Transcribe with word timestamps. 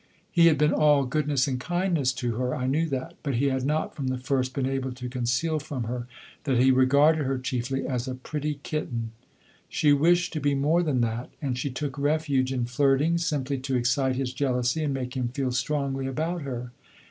He 0.31 0.47
had 0.47 0.57
been 0.57 0.73
all 0.73 1.05
goodness 1.05 1.47
and 1.47 1.59
kindness 1.59 2.11
to 2.13 2.33
her, 2.37 2.55
I 2.55 2.65
knew 2.65 2.89
that; 2.89 3.13
but 3.21 3.35
he 3.35 3.49
had 3.49 3.63
not, 3.67 3.95
from 3.95 4.07
the 4.07 4.17
first, 4.17 4.55
been 4.55 4.65
able 4.65 4.91
to 4.93 5.07
conceal 5.09 5.59
from 5.59 5.83
her 5.83 6.07
that 6.45 6.57
he 6.57 6.71
regarded 6.71 7.23
her 7.23 7.37
chiefly 7.37 7.85
as 7.85 8.07
a 8.07 8.15
pretty 8.15 8.59
kitten. 8.63 9.11
She 9.69 9.93
wished 9.93 10.33
to 10.33 10.39
be 10.39 10.55
more 10.55 10.81
than 10.81 11.01
that, 11.01 11.29
and 11.39 11.55
she 11.55 11.69
took 11.69 11.99
refuge 11.99 12.51
in 12.51 12.65
flirting, 12.65 13.19
simply 13.19 13.59
to 13.59 13.75
excite 13.75 14.15
his 14.15 14.33
jealousy 14.33 14.83
and 14.83 14.91
make 14.91 15.15
him 15.15 15.27
feel 15.27 15.51
strongly 15.51 16.07
about 16.07 16.41
her. 16.41 16.71